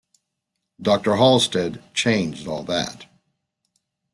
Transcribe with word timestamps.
Doctor 0.81 1.11
Halsted 1.11 1.79
changed 1.93 2.47
all 2.47 2.63
that. 2.63 3.05